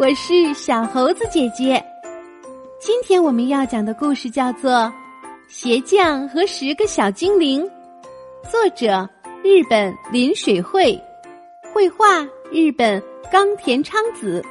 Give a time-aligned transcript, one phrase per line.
[0.00, 1.74] 我是小猴子姐姐。
[2.80, 4.70] 今天我们要讲的故事叫做
[5.46, 7.62] 《鞋匠和十个小精灵》，
[8.50, 9.06] 作者
[9.44, 10.98] 日本林水惠，
[11.74, 14.42] 绘画日本冈田昌子，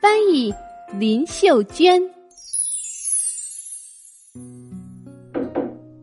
[0.00, 0.54] 翻译
[0.96, 2.00] 林秀娟。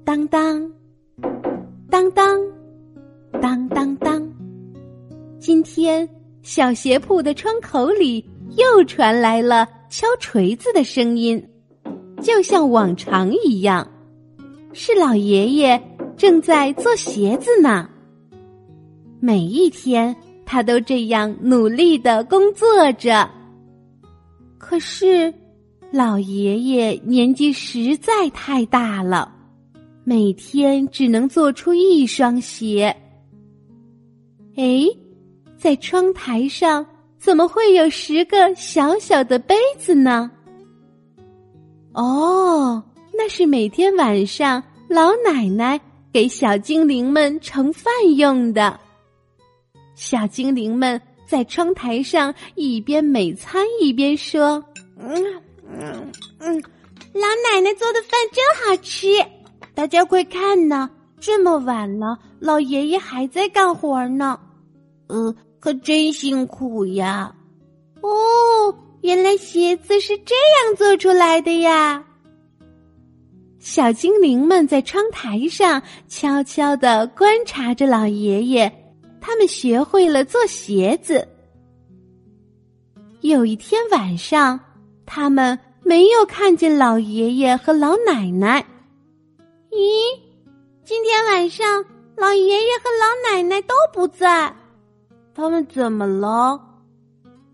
[0.04, 0.70] 当当，
[1.90, 2.38] 当当，
[3.41, 4.29] 当当当。
[5.40, 6.05] 今天
[6.41, 11.43] 小鞋铺的窗口里又传来了敲锤子的声音。
[12.21, 13.85] 就像往常一样，
[14.71, 15.81] 是老爷爷
[16.16, 17.89] 正在做鞋子呢。
[19.20, 23.29] 每一天，他都这样努力的工作着。
[24.57, 25.34] 可是，
[25.91, 29.29] 老爷爷年纪实在太大了，
[30.05, 32.96] 每天只能做出一双鞋。
[34.55, 34.85] 哎，
[35.57, 36.85] 在窗台上
[37.24, 40.29] 怎么会有十个小小的杯子呢？
[41.93, 42.84] 哦，
[43.18, 45.80] 那是每天晚上老奶奶
[46.12, 48.77] 给小精灵们盛饭用的。
[49.96, 54.62] 小精灵们在窗台上一边美餐一边说
[54.99, 55.15] ：“嗯
[55.65, 56.62] 嗯嗯，
[57.13, 59.08] 老奶奶做的饭真好吃，
[59.74, 60.90] 大家快看呢！
[61.21, 64.38] 这么晚了，老爷爷还在干活呢。
[65.08, 67.33] 呃，可真辛苦呀。
[68.01, 68.09] 哦。”
[69.00, 72.06] 原来鞋子是这样做出来的呀！
[73.59, 78.72] 小精灵们在窗台上悄悄的观察着老爷爷，
[79.19, 81.28] 他们学会了做鞋子。
[83.19, 84.57] 有一天晚上，
[85.06, 88.66] 他们没有看见老爷爷和老奶奶。
[89.69, 90.17] 咦，
[90.85, 91.84] 今天晚上
[92.16, 94.56] 老爷爷和老奶奶都不在，
[95.35, 96.59] 他们怎么了？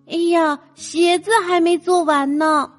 [0.07, 2.69] 哎呀，鞋子还没做完呢，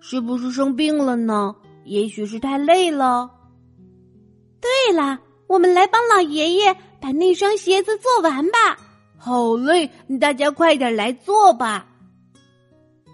[0.00, 1.54] 是不是生病了呢？
[1.84, 3.30] 也许是太累了。
[4.60, 8.76] 对了，我们来帮老爷爷把那双鞋子做完吧。
[9.16, 9.88] 好嘞，
[10.20, 11.86] 大家快点来做吧。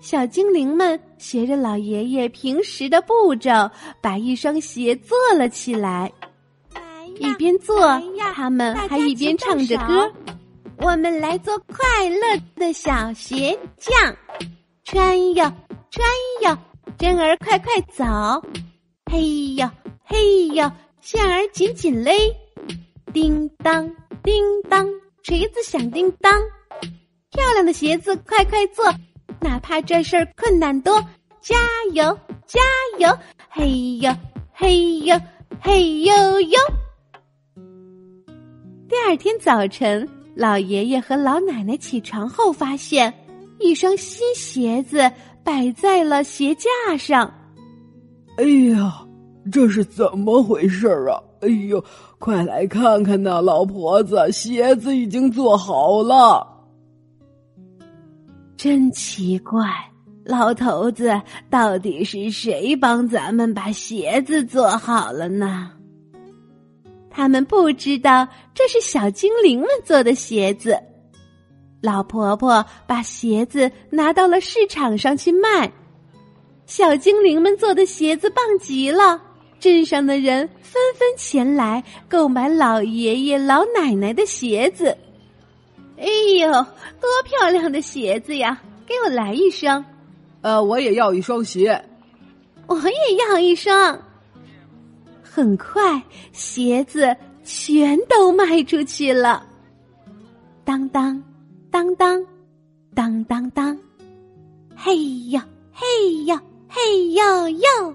[0.01, 3.71] 小精灵们学着老爷爷平时的步骤，
[4.01, 6.11] 把一双鞋做了起来。
[7.19, 8.01] 一边做，
[8.35, 10.11] 他们还一边唱着歌。
[10.85, 14.17] 我们来做快乐的小鞋匠，
[14.83, 15.45] 穿哟
[15.91, 16.05] 穿
[16.43, 16.59] 哟，
[16.99, 18.05] 针儿快快走，
[19.09, 19.71] 嘿哟
[20.05, 22.13] 嘿哟，线儿紧紧勒，
[23.13, 23.89] 叮当
[24.25, 24.89] 叮当，
[25.23, 26.33] 锤子响叮当，
[27.31, 28.85] 漂亮的鞋子快快做，
[29.41, 31.01] 哪怕这事儿困难多，
[31.41, 31.57] 加
[31.93, 32.61] 油加
[32.99, 33.17] 油，
[33.49, 34.17] 嘿哟
[34.53, 35.21] 嘿哟
[35.61, 36.59] 嘿哟哟。
[38.89, 40.22] 第二天早晨。
[40.35, 43.13] 老爷爷和老奶奶起床后，发现
[43.61, 45.11] 一双新鞋子
[45.45, 47.33] 摆在了鞋架上。
[48.37, 48.45] 哎
[48.75, 49.07] 呀，
[49.51, 51.23] 这是怎么回事啊？
[51.41, 51.85] 哎呦，
[52.19, 56.47] 快来看看呐，老婆子，鞋子已经做好了。
[58.57, 59.67] 真奇怪，
[60.25, 65.73] 老头子，到底是谁帮咱们把鞋子做好了呢？
[67.13, 70.77] 他们不知道这是小精灵们做的鞋子。
[71.81, 75.71] 老婆婆把鞋子拿到了市场上去卖。
[76.67, 79.21] 小精灵们做的鞋子棒极了，
[79.61, 84.97] 镇上的人纷纷前来购买老爷爷老奶奶的鞋子。
[85.99, 86.07] 哎
[86.41, 88.61] 呦，多漂亮的鞋子呀！
[88.87, 89.85] 给我来一双。
[90.41, 91.85] 呃，我也要一双鞋。
[92.67, 94.01] 我也要一双。
[95.35, 99.47] 很快，鞋子全都卖出去了。
[100.63, 101.23] 当当，
[101.71, 102.23] 当当，
[102.95, 103.75] 当当当，
[104.77, 104.95] 嘿
[105.31, 105.41] 呦，
[105.73, 105.87] 嘿
[106.27, 106.39] 呦，
[106.69, 107.95] 嘿呦呦！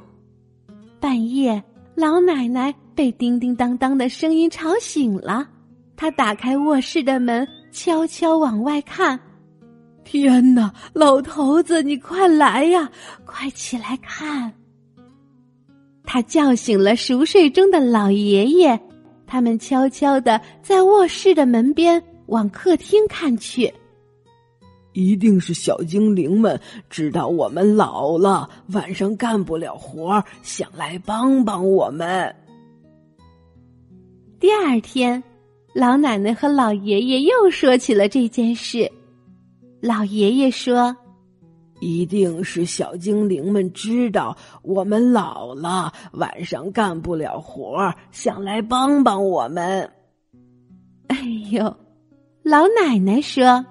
[0.99, 1.63] 半夜，
[1.93, 5.47] 老奶奶被叮叮当当的声音吵醒了。
[5.95, 9.19] 她打开卧室的门，悄悄往外看。
[10.03, 12.89] 天哪，老头子，你快来呀！
[13.25, 14.51] 快起来看！
[16.09, 18.79] 他叫醒了熟睡中的老爷爷，
[19.27, 23.71] 他们悄悄的在卧室的门边往客厅看去。
[24.93, 26.59] 一定是小精灵们
[26.89, 32.33] 知道我们老了，晚上干不了活，想来帮帮我们。
[34.39, 35.21] 第二天，
[35.75, 38.89] 老奶奶和老爷爷又说起了这件事。
[39.81, 40.95] 老爷爷说。
[41.79, 49.89] 一定是小精灵们知道我们老了，晚上干不了活，想来帮帮我们。
[51.07, 51.17] 哎
[51.51, 51.75] 呦，
[52.43, 53.65] 老奶奶说：“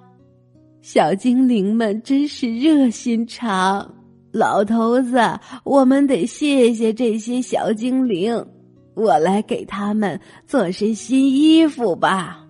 [0.82, 3.94] 小精灵们真是热心肠，
[4.32, 5.18] 老头子，
[5.64, 8.46] 我们得谢谢这些小精灵。
[8.94, 12.42] 我来给他们做身新衣服吧。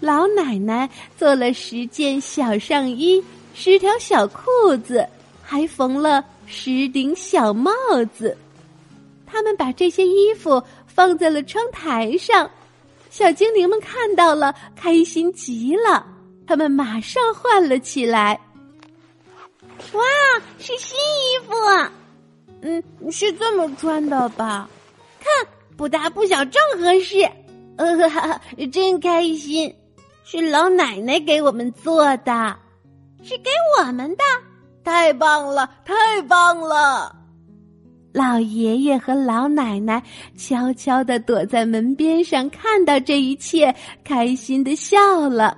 [0.00, 3.22] 老奶奶做了十件小上衣，
[3.54, 4.42] 十条小裤
[4.84, 5.06] 子，
[5.42, 7.70] 还缝了十顶小帽
[8.16, 8.36] 子。
[9.26, 12.50] 他们把这些衣服放在了窗台上，
[13.10, 16.06] 小精灵们看到了，开心极了。
[16.46, 18.40] 他们马上换了起来。
[19.92, 20.02] 哇，
[20.58, 21.54] 是新衣服！
[22.62, 24.68] 嗯，是这么穿的吧？
[25.18, 27.28] 看，不大不小，正合适。
[27.76, 27.96] 呃，
[28.70, 29.74] 真开心！
[30.24, 32.56] 是老奶奶给我们做的，
[33.22, 34.24] 是给我们的。
[34.84, 37.14] 太棒了，太棒了！
[38.12, 40.02] 老爷爷和老奶奶
[40.36, 43.74] 悄悄的躲在门边上，看到这一切，
[44.04, 45.56] 开心的笑了。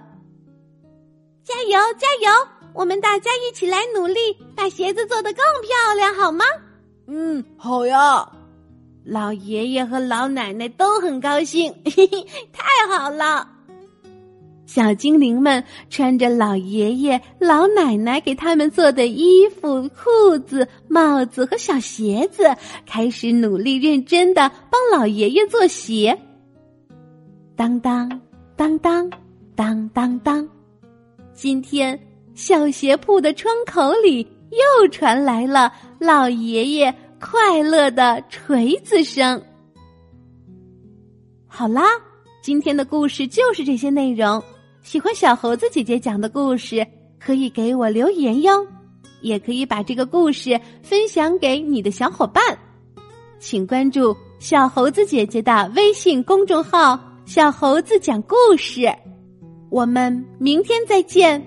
[1.42, 2.48] 加油，加油！
[2.74, 4.18] 我们大家一起来努力，
[4.54, 6.44] 把鞋子做得更漂亮，好吗？
[7.06, 8.28] 嗯，好呀。
[9.04, 13.48] 老爷爷和老奶奶都很高兴，嘿嘿，太好了。
[14.66, 22.44] 小精灵们穿着老爷爷、老奶奶给他们做的衣服、裤子、帽子和小鞋子，
[22.86, 26.18] 开始努力认真的帮老爷爷做鞋。
[27.54, 28.08] 当当
[28.56, 29.10] 当当
[29.54, 30.48] 当当当。
[31.34, 31.98] 今天，
[32.34, 39.40] 小鞋铺的窗口里又传来了老爷爷快乐的锤子声。
[41.46, 41.82] 好啦，
[42.42, 44.42] 今天的故事就是这些内容。
[44.84, 46.86] 喜欢小猴子姐姐讲的故事，
[47.18, 48.66] 可以给我留言哟，
[49.22, 52.44] 也可以把这个故事分享给你的小伙伴。
[53.38, 58.82] 请关注小猴子姐姐的微信公众号“小猴子讲故事”。
[59.72, 61.42] 我们明天再见。